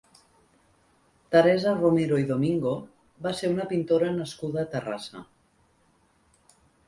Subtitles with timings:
[1.33, 2.71] Teresa Romero i Domingo
[3.27, 5.23] va ser una pintora nascuda a Terrassa.